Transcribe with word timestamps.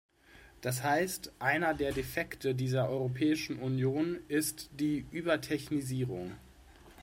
Das 0.61 0.81
heißt, 0.81 1.31
einer 1.37 1.75
der 1.75 1.91
Defekte 1.91 2.55
dieser 2.55 2.89
Europäischen 2.89 3.59
Union 3.59 4.19
ist 4.29 4.71
die 4.79 5.05
"Übertechnisierung". 5.11 6.31